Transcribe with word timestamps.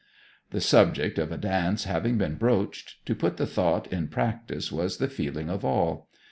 The 0.49 0.61
subject 0.61 1.19
of 1.19 1.31
a 1.31 1.37
dance 1.37 1.83
having 1.83 2.17
been 2.17 2.33
broached, 2.33 3.05
to 3.05 3.13
put 3.13 3.37
the 3.37 3.45
thought 3.45 3.85
in 3.93 4.07
practice 4.07 4.71
was 4.71 4.97
the 4.97 5.07
feeling 5.07 5.47
of 5.47 5.63
all. 5.63 6.09